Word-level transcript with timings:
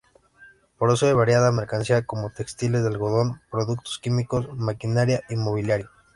Produce 0.79 1.13
variada 1.13 1.51
mercancía 1.51 2.07
como 2.07 2.31
textiles 2.31 2.81
de 2.81 2.89
algodón, 2.89 3.39
productos 3.51 3.99
químicos, 3.99 4.49
maquinaria 4.57 5.21
y 5.29 5.35
mobiliario. 5.35 5.91